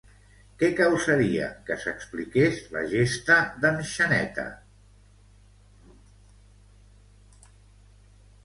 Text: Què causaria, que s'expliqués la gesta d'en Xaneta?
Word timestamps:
Què 0.61 0.67
causaria, 0.77 1.49
que 1.67 1.75
s'expliqués 1.83 2.57
la 2.77 2.81
gesta 2.93 3.37
d'en 3.65 3.77
Xaneta? 3.91 4.47